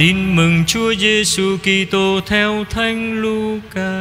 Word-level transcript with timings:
Tin 0.00 0.36
mừng 0.36 0.64
Chúa 0.66 0.94
Giêsu 0.94 1.56
Kitô 1.56 2.20
theo 2.26 2.64
Thánh 2.70 3.22
Luca. 3.22 3.92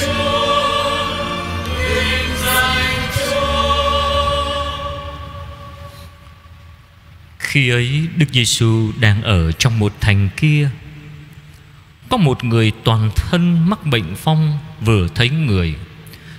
Chúa, 0.00 0.56
danh 2.44 3.10
Chúa. 3.28 4.52
Khi 7.38 7.70
ấy 7.70 8.06
Đức 8.16 8.26
Giêsu 8.32 8.92
đang 9.00 9.22
ở 9.22 9.52
trong 9.52 9.78
một 9.78 9.92
thành 10.00 10.28
kia 10.36 10.70
Có 12.08 12.16
một 12.16 12.44
người 12.44 12.72
toàn 12.84 13.10
thân 13.16 13.68
mắc 13.70 13.86
bệnh 13.86 14.14
phong 14.16 14.58
Vừa 14.80 15.08
thấy 15.14 15.30
người 15.30 15.74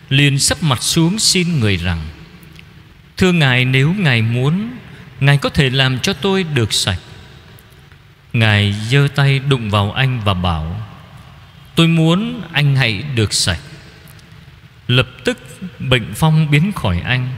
liền 0.09 0.39
sắp 0.39 0.64
mặt 0.64 0.84
xuống 0.84 1.20
xin 1.20 1.59
người 1.59 1.77
rằng 1.77 2.02
Thưa 3.18 3.32
Ngài 3.32 3.66
nếu 3.66 3.93
Ngài 3.98 4.21
muốn 4.21 4.70
Ngài 5.20 5.38
có 5.38 5.50
thể 5.50 5.70
làm 5.70 6.00
cho 6.00 6.14
tôi 6.14 6.44
được 6.44 6.74
sạch. 6.74 7.00
Ngài 8.34 8.76
giơ 8.90 9.08
tay 9.16 9.40
đụng 9.40 9.70
vào 9.70 9.91
anh 9.91 10.22
và 10.26 10.34
bảo, 10.34 10.82
Tôi 11.76 11.88
muốn 11.88 12.41
anh 12.52 12.76
hãy 12.76 13.04
được 13.16 13.34
sạch. 13.34 13.60
Lập 14.88 15.08
tức 15.24 15.38
bệnh 15.80 16.13
phong 16.13 16.52
biến 16.52 16.72
khỏi 16.72 17.00
anh. 17.00 17.30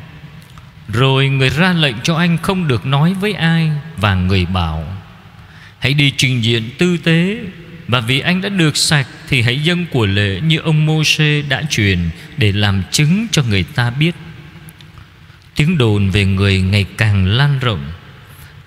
Rồi 0.93 1.29
người 1.29 1.49
ra 1.49 1.73
lệnh 1.73 1.95
cho 2.03 2.15
anh 2.15 2.37
không 2.37 2.67
được 2.67 2.85
nói 2.85 3.13
với 3.13 3.33
ai 3.33 3.71
Và 3.97 4.15
người 4.15 4.45
bảo, 4.45 4.97
Hãy 5.79 5.93
đi 5.93 6.13
trình 6.17 6.43
diện 6.43 6.69
tư 6.77 6.97
tế 6.97 7.37
Và 7.87 7.99
vì 7.99 8.19
anh 8.19 8.41
đã 8.41 8.49
được 8.49 8.77
sạch 8.77 9.07
Thì 9.29 9.41
hãy 9.41 9.63
dâng 9.63 9.85
của 9.91 10.05
lễ 10.05 10.41
như 10.43 10.57
ông 10.57 10.87
Mô-sê 10.87 11.49
đã 11.49 11.63
truyền 11.69 11.99
Để 12.37 12.51
làm 12.51 12.83
chứng 12.91 13.27
cho 13.31 13.43
người 13.43 13.63
ta 13.63 13.89
biết. 13.89 14.15
Tiếng 15.55 15.77
đồn 15.77 16.09
về 16.09 16.25
người 16.25 16.61
ngày 16.61 16.85
càng 16.97 17.25
lan 17.25 17.59
rộng. 17.59 17.91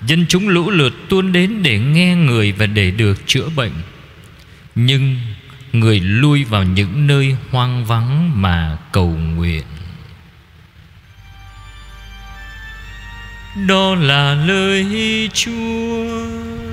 Dân 0.06 0.26
chúng 0.28 0.48
lũ 0.48 0.70
lượt 0.70 0.94
tuôn 1.08 1.32
đến 1.32 1.62
để 1.62 1.78
nghe 1.78 2.14
người 2.16 2.52
và 2.52 2.66
để 2.66 2.90
được 2.90 3.26
chữa 3.26 3.48
bệnh. 3.56 3.72
Nhưng 4.74 5.16
người 5.72 6.00
lui 6.00 6.44
vào 6.44 6.64
những 6.64 7.06
nơi 7.06 7.36
hoang 7.50 7.84
vắng 7.84 8.42
mà 8.42 8.78
cầu 8.92 9.08
nguyện. 9.08 9.64
Đó 13.68 13.94
là 13.94 14.34
lời 14.34 14.86
Chúa. 15.34 16.63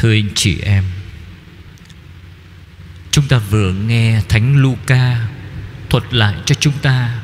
Thưa 0.00 0.12
anh 0.12 0.28
chị 0.34 0.58
em. 0.62 0.84
Chúng 3.10 3.28
ta 3.28 3.38
vừa 3.38 3.72
nghe 3.72 4.20
Thánh 4.28 4.56
Luca 4.56 5.28
thuật 5.90 6.04
lại 6.10 6.34
cho 6.46 6.54
chúng 6.54 6.78
ta. 6.82 7.20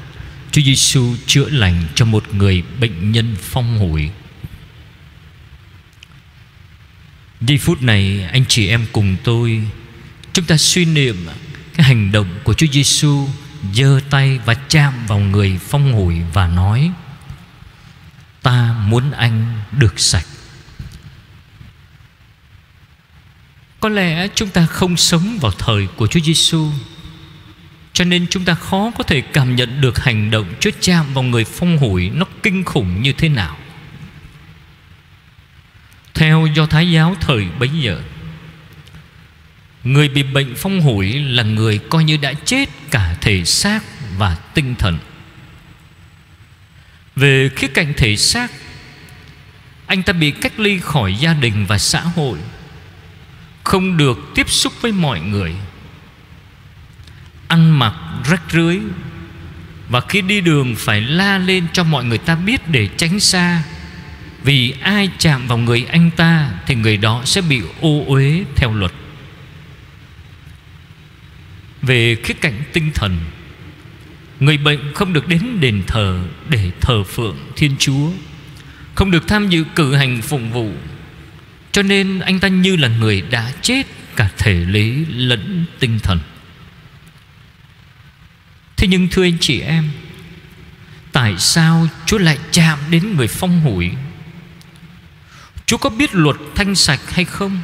Chúa 0.50 0.62
Giêsu 0.62 1.14
chữa 1.26 1.48
lành 1.48 1.84
cho 1.94 2.04
một 2.04 2.34
người 2.34 2.62
bệnh 2.80 3.12
nhân 3.12 3.36
phong 3.40 3.78
hủi. 3.78 4.10
Giây 7.40 7.58
phút 7.58 7.82
này, 7.82 8.28
anh 8.32 8.44
chị 8.48 8.68
em 8.68 8.86
cùng 8.92 9.16
tôi, 9.24 9.62
Chúng 10.32 10.44
ta 10.44 10.56
suy 10.56 10.84
niệm 10.84 11.26
cái 11.74 11.86
hành 11.86 12.12
động 12.12 12.28
của 12.44 12.54
Chúa 12.54 12.66
Giêsu 12.72 13.28
giơ 13.74 14.00
tay 14.10 14.38
và 14.44 14.54
chạm 14.54 15.06
vào 15.06 15.18
người 15.18 15.58
phong 15.68 15.92
hủi 15.92 16.16
và 16.32 16.46
nói, 16.46 16.90
Ta 18.42 18.72
muốn 18.72 19.10
anh 19.10 19.60
được 19.72 20.00
sạch. 20.00 20.26
Có 23.84 23.90
lẽ 23.90 24.28
chúng 24.34 24.48
ta 24.48 24.66
không 24.66 24.96
sống 24.96 25.38
vào 25.40 25.52
thời 25.52 25.86
của 25.96 26.06
Chúa 26.06 26.20
Giêsu 26.20 26.70
cho 27.92 28.04
nên 28.04 28.26
chúng 28.30 28.44
ta 28.44 28.54
khó 28.54 28.92
có 28.98 29.04
thể 29.04 29.20
cảm 29.20 29.56
nhận 29.56 29.80
được 29.80 29.98
hành 29.98 30.30
động 30.30 30.54
Chúa 30.60 30.70
chạm 30.80 31.14
vào 31.14 31.24
người 31.24 31.44
phong 31.44 31.78
hủi 31.78 32.10
Nó 32.10 32.26
kinh 32.42 32.64
khủng 32.64 33.02
như 33.02 33.12
thế 33.12 33.28
nào. 33.28 33.56
Theo 36.14 36.46
do 36.54 36.66
Thái 36.66 36.90
giáo 36.90 37.16
thời 37.20 37.46
bấy 37.58 37.68
giờ, 37.68 38.00
Người 39.84 40.08
bị 40.08 40.22
bệnh 40.22 40.54
phong 40.56 40.80
hủi 40.80 41.12
là 41.14 41.42
người 41.42 41.78
coi 41.78 42.04
như 42.04 42.16
đã 42.16 42.32
chết 42.32 42.68
cả 42.90 43.16
thể 43.20 43.44
xác 43.44 43.80
và 44.18 44.34
tinh 44.54 44.74
thần. 44.74 44.98
Về 47.16 47.50
khía 47.56 47.68
cạnh 47.68 47.92
thể 47.96 48.16
xác, 48.16 48.50
Anh 49.86 50.02
ta 50.02 50.12
bị 50.12 50.30
cách 50.30 50.60
ly 50.60 50.78
khỏi 50.78 51.14
gia 51.14 51.34
đình 51.34 51.66
và 51.66 51.78
xã 51.78 52.00
hội. 52.00 52.38
Không 53.74 53.96
được 53.96 54.18
tiếp 54.34 54.50
xúc 54.50 54.72
với 54.80 54.92
mọi 54.92 55.20
người. 55.20 55.54
Ăn 57.48 57.78
mặc, 57.78 57.94
rách 58.30 58.42
rưới. 58.50 58.78
Và 59.88 60.00
khi 60.00 60.20
đi 60.20 60.40
đường 60.40 60.74
phải 60.76 61.00
la 61.00 61.38
lên 61.38 61.66
cho 61.72 61.84
mọi 61.84 62.04
người 62.04 62.18
ta 62.18 62.34
biết 62.34 62.68
để 62.68 62.88
tránh 62.96 63.20
xa. 63.20 63.62
Vì 64.42 64.74
ai 64.80 65.10
chạm 65.18 65.46
vào 65.46 65.58
người 65.58 65.86
anh 65.90 66.10
ta 66.16 66.50
thì 66.66 66.74
người 66.74 66.96
đó 66.96 67.22
sẽ 67.24 67.40
bị 67.40 67.62
ô 67.80 68.04
uế 68.06 68.44
theo 68.56 68.74
luật. 68.74 68.92
Về 71.82 72.16
khía 72.24 72.34
cạnh 72.34 72.62
tinh 72.72 72.90
thần, 72.94 73.18
người 74.40 74.56
bệnh 74.56 74.92
không 74.94 75.12
được 75.12 75.28
đến 75.28 75.60
đền 75.60 75.82
thờ 75.86 76.24
để 76.48 76.70
thờ 76.80 77.04
phượng 77.04 77.36
thiên 77.56 77.76
chúa, 77.78 78.10
không 78.94 79.10
được 79.10 79.28
tham 79.28 79.48
dự 79.48 79.64
cử 79.74 79.94
hành 79.94 80.22
phụng 80.22 80.50
vụ 80.50 80.72
cho 81.74 81.82
nên 81.82 82.20
anh 82.20 82.40
ta 82.40 82.48
như 82.48 82.76
là 82.76 82.88
người 82.88 83.20
đã 83.20 83.52
chết 83.62 83.82
cả 84.16 84.28
thể 84.38 84.54
lý 84.54 85.04
lẫn 85.04 85.64
tinh 85.78 85.98
thần. 85.98 86.20
Thế 88.76 88.86
nhưng 88.86 89.08
thưa 89.08 89.22
anh 89.22 89.38
chị 89.40 89.60
em, 89.60 89.90
Tại 91.12 91.34
sao 91.38 91.86
Chúa 92.06 92.18
lại 92.18 92.38
chạm 92.52 92.78
đến 92.90 93.16
người 93.16 93.28
phong 93.28 93.60
hủi? 93.60 93.90
Chúa 95.66 95.76
có 95.76 95.90
biết 95.90 96.14
luật 96.14 96.36
thanh 96.54 96.74
sạch 96.74 97.00
hay 97.06 97.24
không? 97.24 97.60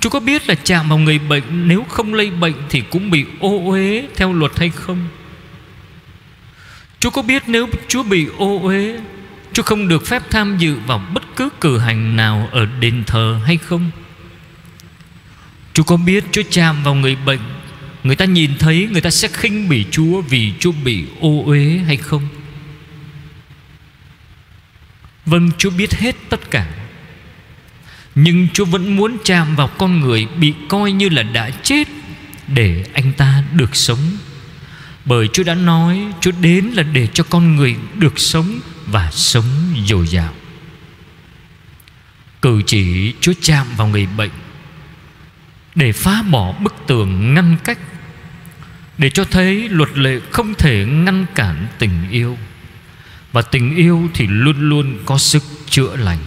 Chúa 0.00 0.10
có 0.10 0.20
biết 0.20 0.48
là 0.48 0.54
chạm 0.54 0.88
vào 0.88 0.98
người 0.98 1.18
bệnh, 1.18 1.68
Nếu 1.68 1.84
không 1.88 2.14
lây 2.14 2.30
bệnh 2.30 2.54
thì 2.70 2.82
cũng 2.90 3.10
bị 3.10 3.24
ô 3.40 3.70
uế 3.70 4.06
Theo 4.16 4.32
luật 4.32 4.58
hay 4.58 4.70
không? 4.70 5.08
Chúa 7.00 7.10
có 7.10 7.22
biết 7.22 7.42
nếu 7.46 7.68
Chúa 7.88 8.02
bị 8.02 8.26
ô 8.38 8.60
uế 8.62 8.98
Chú 9.56 9.62
không 9.62 9.88
được 9.88 10.06
phép 10.06 10.22
tham 10.30 10.58
dự 10.58 10.76
vào 10.86 10.98
bất 11.14 11.22
cứ 11.36 11.48
cử 11.60 11.78
hành 11.78 12.16
nào 12.16 12.48
Ở 12.52 12.66
đền 12.80 13.04
thờ 13.06 13.40
hay 13.44 13.56
không? 13.56 13.90
Chú 15.72 15.82
có 15.82 15.96
biết 15.96 16.24
Chúa 16.32 16.42
chạm 16.50 16.82
vào 16.82 16.94
người 16.94 17.16
bệnh, 17.16 17.40
Người 18.04 18.16
ta 18.16 18.24
nhìn 18.24 18.50
thấy 18.58 18.88
Người 18.92 19.00
ta 19.00 19.10
sẽ 19.10 19.28
khinh 19.28 19.68
bỉ 19.68 19.84
Chúa 19.90 20.20
Vì 20.20 20.52
Chúa 20.60 20.72
bị 20.84 21.04
ô 21.20 21.42
uế 21.46 21.78
hay 21.86 21.96
không? 21.96 22.28
Vâng 25.26 25.50
Chúa 25.58 25.70
biết 25.70 25.94
hết 25.94 26.16
tất 26.28 26.50
cả. 26.50 26.66
Nhưng 28.14 28.48
Chúa 28.52 28.64
vẫn 28.64 28.96
muốn 28.96 29.16
chạm 29.24 29.56
vào 29.56 29.68
con 29.68 30.00
người 30.00 30.26
Bị 30.40 30.54
coi 30.68 30.92
như 30.92 31.08
là 31.08 31.22
đã 31.22 31.50
chết 31.50 31.88
Để 32.46 32.84
anh 32.92 33.12
ta 33.12 33.42
được 33.52 33.76
sống. 33.76 34.16
Bởi 35.04 35.28
Chúa 35.32 35.42
đã 35.42 35.54
nói 35.54 36.00
Chúa 36.20 36.32
đến 36.40 36.64
là 36.64 36.82
để 36.82 37.06
cho 37.06 37.24
con 37.30 37.56
người 37.56 37.76
được 37.94 38.18
sống. 38.18 38.60
Và 38.86 39.10
sống 39.12 39.44
dồi 39.86 40.06
dào. 40.06 40.34
Cử 42.42 42.62
chỉ 42.66 43.14
Chúa 43.20 43.32
chạm 43.42 43.66
vào 43.76 43.88
người 43.88 44.06
bệnh 44.06 44.30
Để 45.74 45.92
phá 45.92 46.22
bỏ 46.22 46.52
bức 46.52 46.74
tường 46.86 47.34
ngăn 47.34 47.56
cách, 47.64 47.78
để 48.98 49.10
cho 49.10 49.24
thấy 49.24 49.68
luật 49.68 49.98
lệ 49.98 50.20
không 50.30 50.54
thể 50.54 50.84
ngăn 50.84 51.26
cản 51.34 51.66
tình 51.78 52.10
yêu. 52.10 52.38
Và 53.32 53.42
tình 53.42 53.76
yêu 53.76 54.08
thì 54.14 54.26
luôn 54.26 54.68
luôn 54.68 54.98
có 55.04 55.18
sức 55.18 55.42
chữa 55.70 55.96
lành. 55.96 56.18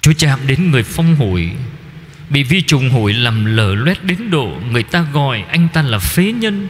Chúa 0.00 0.12
chạm 0.12 0.40
đến 0.46 0.70
người 0.70 0.82
phong 0.82 1.16
hủi 1.16 1.50
Bị 2.30 2.42
vi 2.42 2.62
trùng 2.62 2.90
hủi 2.90 3.12
làm 3.12 3.44
lở 3.44 3.74
loét 3.74 4.04
đến 4.04 4.30
độ 4.30 4.60
Người 4.70 4.82
ta 4.82 5.06
gọi 5.12 5.44
anh 5.48 5.68
ta 5.72 5.82
là 5.82 5.98
phế 5.98 6.32
nhân 6.32 6.68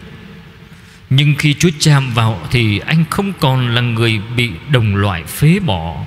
nhưng 1.17 1.35
khi 1.39 1.55
Chúa 1.55 1.71
chạm 1.81 2.15
vào 2.15 2.41
Thì 2.51 2.79
anh 2.79 3.05
không 3.11 3.33
còn 3.41 3.75
là 3.75 3.81
người 3.81 4.21
bị 4.37 4.51
đồng 4.71 4.97
loại 4.97 5.25
phế 5.25 5.59
bỏ, 5.59 6.05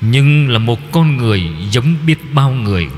Nhưng 0.00 0.48
là 0.48 0.58
một 0.58 0.92
con 0.92 1.16
người 1.16 1.42
giống 1.70 1.96
biết 2.06 2.18
bao 2.32 2.50
người. 2.50 2.88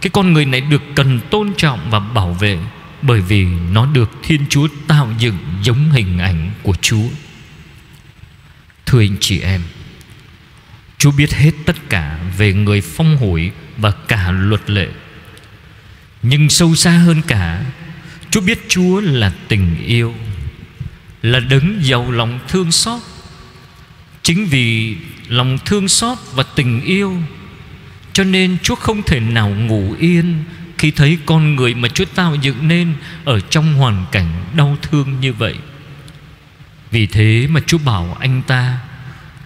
Cái 0.00 0.10
con 0.10 0.32
người 0.32 0.44
này 0.44 0.60
được 0.60 0.82
cần 0.94 1.20
tôn 1.30 1.52
trọng 1.56 1.90
và 1.90 1.98
bảo 1.98 2.32
vệ 2.32 2.58
bởi 3.02 3.20
vì 3.20 3.44
nó 3.72 3.86
được 3.86 4.10
Thiên 4.22 4.40
Chúa 4.48 4.68
tạo 4.86 5.12
dựng 5.18 5.38
giống 5.62 5.90
hình 5.90 6.18
ảnh 6.18 6.50
của 6.62 6.74
Chúa. 6.80 7.08
Thưa 8.86 9.00
anh 9.00 9.16
chị 9.20 9.40
em, 9.40 9.60
Chúa 10.98 11.10
biết 11.10 11.34
hết 11.34 11.50
tất 11.64 11.76
cả 11.88 12.18
về 12.38 12.52
người 12.52 12.80
phong 12.80 13.16
hủi 13.16 13.50
và 13.76 13.90
cả 14.08 14.30
luật 14.30 14.70
lệ. 14.70 14.88
Nhưng 16.22 16.48
sâu 16.48 16.74
xa 16.74 16.90
hơn 16.90 17.22
cả, 17.26 17.64
Chúa 18.30 18.40
biết 18.40 18.58
Chúa 18.68 19.00
là 19.00 19.32
tình 19.48 19.76
yêu. 19.86 20.14
Là 21.26 21.40
đấng 21.40 21.78
giàu 21.82 22.10
lòng 22.10 22.38
thương 22.48 22.72
xót. 22.72 23.00
Chính 24.22 24.46
vì 24.46 24.96
lòng 25.28 25.58
thương 25.64 25.88
xót 25.88 26.18
và 26.32 26.42
tình 26.42 26.80
yêu, 26.80 27.16
Cho 28.12 28.24
nên 28.24 28.56
Chúa 28.62 28.74
không 28.74 29.02
thể 29.02 29.20
nào 29.20 29.48
ngủ 29.48 29.94
yên 29.98 30.44
Khi 30.78 30.90
thấy 30.90 31.18
con 31.26 31.56
người 31.56 31.74
mà 31.74 31.88
Chúa 31.88 32.04
tạo 32.04 32.34
dựng 32.34 32.68
nên 32.68 32.94
Ở 33.24 33.40
trong 33.40 33.74
hoàn 33.74 34.06
cảnh 34.12 34.44
đau 34.56 34.76
thương 34.82 35.20
như 35.20 35.32
vậy. 35.32 35.54
Vì 36.90 37.06
thế 37.06 37.46
mà 37.50 37.60
Chúa 37.66 37.78
bảo 37.78 38.16
anh 38.20 38.42
ta, 38.46 38.78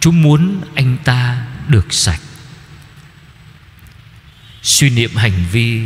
Chúa 0.00 0.10
muốn 0.10 0.60
anh 0.74 0.96
ta 1.04 1.46
được 1.68 1.92
sạch. 1.92 2.20
Suy 4.62 4.90
niệm 4.90 5.10
hành 5.16 5.44
vi, 5.52 5.82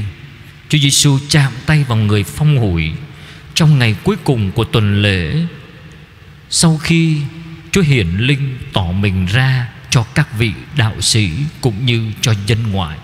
Chúa 0.69 0.79
Giêsu 0.79 1.19
chạm 1.29 1.53
tay 1.67 1.85
vào 1.89 1.99
người 1.99 2.25
phong 2.25 2.57
hủi 2.59 2.93
Trong 3.55 3.79
ngày 3.79 3.97
cuối 4.05 4.17
cùng 4.25 4.53
của 4.53 4.65
tuần 4.65 5.03
lễ. 5.03 5.47
Sau 6.51 6.79
khi 6.79 7.21
Chúa 7.73 7.83
hiển 7.83 8.09
linh 8.09 8.59
tỏ 8.73 8.85
mình 8.85 9.27
ra 9.27 9.69
Cho 9.91 10.03
các 10.15 10.39
vị 10.39 10.53
đạo 10.77 11.01
sĩ 11.01 11.31
Cũng 11.61 11.87
như 11.87 12.13
cho 12.21 12.35
dân 12.47 12.73
ngoại 12.73 12.99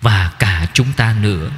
Và 0.00 0.32
cả 0.38 0.66
chúng 0.74 0.92
ta 0.92 1.16
nữa, 1.20 1.50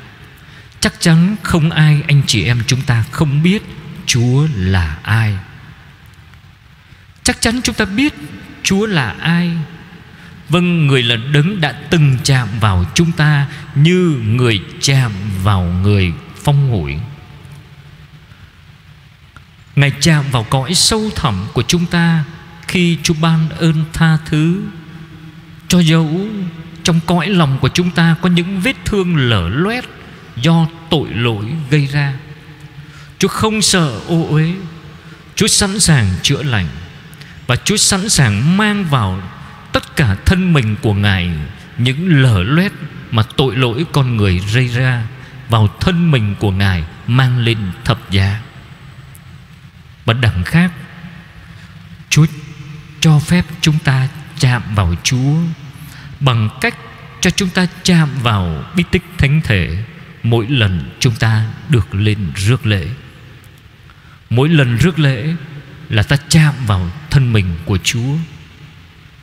Chắc 0.84 1.00
chắn 1.00 1.36
không 1.42 1.70
ai 1.70 2.02
anh 2.08 2.22
chị 2.26 2.44
em 2.44 2.62
chúng 2.66 2.82
ta 2.82 3.04
không 3.10 3.42
biết 3.42 3.62
Chúa 4.06 4.46
là 4.54 4.98
ai. 5.02 5.34
Chắc 7.22 7.40
chắn 7.40 7.60
chúng 7.64 7.74
ta 7.74 7.84
biết 7.84 8.14
Chúa 8.62 8.86
là 8.86 9.14
ai. 9.20 9.50
Vâng 10.48 10.86
người 10.86 11.02
là 11.02 11.16
đấng 11.16 11.60
đã 11.60 11.72
từng 11.90 12.16
chạm 12.24 12.48
vào 12.60 12.84
chúng 12.94 13.12
ta 13.12 13.46
Như 13.74 14.20
người 14.24 14.60
chạm 14.80 15.12
vào 15.42 15.62
người 15.62 16.12
phong 16.44 16.70
hủi. 16.70 16.96
Ngài 19.76 19.92
chạm 20.00 20.24
vào 20.30 20.46
cõi 20.50 20.74
sâu 20.74 21.10
thẳm 21.16 21.46
của 21.52 21.62
chúng 21.62 21.86
ta 21.86 22.24
Khi 22.68 22.98
Chúa 23.02 23.14
ban 23.20 23.48
ơn 23.58 23.84
tha 23.92 24.18
thứ. 24.26 24.60
Cho 25.68 25.80
dẫu 25.80 26.26
trong 26.82 27.00
cõi 27.06 27.28
lòng 27.28 27.58
của 27.60 27.68
chúng 27.68 27.90
ta 27.90 28.16
Có 28.22 28.28
những 28.28 28.60
vết 28.60 28.76
thương 28.84 29.16
lở 29.16 29.48
loét 29.48 29.84
Do 30.36 30.66
tội 30.90 31.08
lỗi 31.10 31.44
gây 31.70 31.86
ra. 31.86 32.14
Chúa 33.18 33.28
không 33.28 33.62
sợ 33.62 34.00
ô 34.08 34.26
uế. 34.30 34.52
Chúa 35.34 35.46
sẵn 35.46 35.80
sàng 35.80 36.06
chữa 36.22 36.42
lành 36.42 36.66
Và 37.46 37.56
Chúa 37.56 37.76
sẵn 37.76 38.08
sàng 38.08 38.56
mang 38.56 38.84
vào 38.84 39.22
tất 39.72 39.96
cả 39.96 40.16
thân 40.24 40.52
mình 40.52 40.76
của 40.82 40.94
Ngài 40.94 41.30
Những 41.78 42.22
lở 42.22 42.42
loét 42.42 42.72
mà 43.10 43.22
tội 43.36 43.56
lỗi 43.56 43.86
con 43.92 44.16
người 44.16 44.40
gây 44.54 44.68
ra 44.68 45.06
Vào 45.48 45.68
thân 45.80 46.10
mình 46.10 46.34
của 46.38 46.50
Ngài 46.50 46.84
mang 47.06 47.38
lên 47.38 47.58
thập 47.84 48.10
giá 48.10 48.40
bất 50.06 50.16
đẳng 50.20 50.44
khác. 50.44 50.72
Chúa 52.10 52.26
cho 53.00 53.18
phép 53.18 53.44
chúng 53.60 53.78
ta 53.78 54.08
chạm 54.38 54.62
vào 54.74 54.94
Chúa 55.02 55.36
Bằng 56.20 56.48
cách 56.60 56.74
cho 57.20 57.30
chúng 57.30 57.48
ta 57.48 57.66
chạm 57.82 58.08
vào 58.22 58.64
bí 58.76 58.84
tích 58.90 59.02
thánh 59.18 59.40
thể 59.44 59.84
Mỗi 60.22 60.46
lần 60.48 60.96
chúng 61.00 61.14
ta 61.14 61.46
được 61.68 61.94
lên 61.94 62.18
rước 62.34 62.66
lễ. 62.66 62.88
Mỗi 64.30 64.48
lần 64.48 64.76
rước 64.76 64.98
lễ 64.98 65.34
là 65.88 66.02
ta 66.02 66.16
chạm 66.28 66.54
vào 66.66 66.90
thân 67.10 67.32
mình 67.32 67.56
của 67.64 67.78
Chúa. 67.78 68.16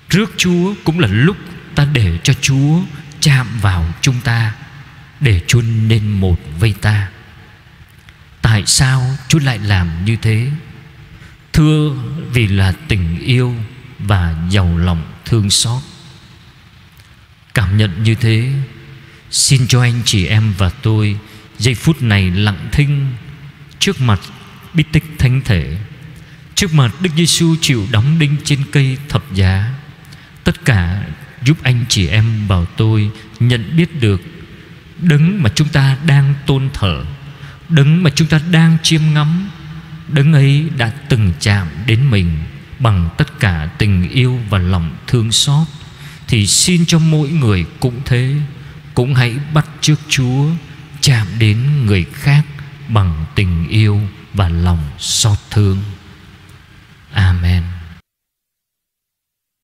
Rước 0.10 0.34
Chúa 0.38 0.74
cũng 0.84 1.00
là 1.00 1.08
lúc 1.08 1.38
ta 1.76 1.86
để 1.94 2.20
cho 2.24 2.34
Chúa 2.34 2.82
chạm 3.20 3.48
vào 3.62 3.94
chúng 4.02 4.22
ta 4.22 4.54
Để 5.20 5.42
Chúa 5.48 5.62
nên 5.62 6.12
một 6.12 6.40
với 6.60 6.76
ta. 6.82 7.10
Tại 8.42 8.64
sao 8.66 9.18
Chúa 9.28 9.40
lại 9.40 9.60
làm 9.60 10.06
như 10.06 10.16
thế? 10.22 10.52
Thưa 11.54 11.96
vì 12.34 12.48
là 12.48 12.74
tình 12.88 13.20
yêu 13.20 13.56
và 14.00 14.36
giàu 14.50 14.78
lòng 14.78 15.04
thương 15.26 15.50
xót. 15.50 15.82
Cảm 17.54 17.78
nhận 17.78 18.04
như 18.04 18.16
thế, 18.16 18.54
Xin 19.32 19.68
cho 19.68 19.82
anh 19.82 20.02
chị 20.06 20.26
em 20.26 20.54
và 20.58 20.70
tôi 20.70 21.18
Giây 21.60 21.76
phút 21.76 22.02
này 22.02 22.32
lặng 22.32 22.70
thinh 22.72 23.08
Trước 23.80 24.02
mặt 24.02 24.20
bí 24.74 24.84
tích 24.92 25.04
thánh 25.20 25.42
thể, 25.46 25.78
Trước 26.56 26.74
mặt 26.74 26.92
Đức 27.02 27.10
Giêsu 27.18 27.56
chịu 27.62 27.88
đóng 27.92 28.20
đinh 28.20 28.36
trên 28.44 28.60
cây 28.72 28.98
thập 29.10 29.34
giá. 29.34 29.74
Tất 30.44 30.66
cả 30.66 31.04
giúp 31.44 31.58
anh 31.64 31.86
chị 31.90 32.08
em 32.08 32.48
và 32.48 32.66
tôi 32.78 33.12
nhận 33.40 33.76
biết 33.78 34.02
được 34.02 34.22
Đấng 35.02 35.44
mà 35.44 35.50
chúng 35.56 35.68
ta 35.68 35.98
đang 36.06 36.34
tôn 36.46 36.70
thờ, 36.74 37.06
Đấng 37.70 38.04
mà 38.04 38.10
chúng 38.10 38.28
ta 38.28 38.40
đang 38.52 38.78
chiêm 38.84 39.02
ngắm. 39.14 39.50
Đấng 40.14 40.34
ấy 40.34 40.70
đã 40.78 40.92
từng 41.10 41.34
chạm 41.40 41.68
đến 41.86 42.10
mình 42.10 42.38
Bằng 42.80 43.10
tất 43.18 43.40
cả 43.40 43.70
tình 43.78 44.10
yêu 44.10 44.40
và 44.50 44.58
lòng 44.58 44.96
thương 45.08 45.32
xót. 45.32 45.68
Thì 46.28 46.48
xin 46.48 46.86
cho 46.86 47.00
mỗi 47.00 47.30
người 47.30 47.66
cũng 47.80 48.02
thế, 48.06 48.36
Cũng 48.94 49.16
hãy 49.16 49.36
bắt 49.54 49.66
trước 49.82 50.00
Chúa 50.10 50.46
Chạm 51.02 51.28
đến 51.40 51.86
người 51.86 52.06
khác 52.14 52.46
Bằng 52.88 53.26
tình 53.36 53.68
yêu 53.68 54.02
và 54.34 54.50
lòng 54.50 54.84
xót 54.98 55.38
thương. 55.50 55.78
Amen. 57.14 57.64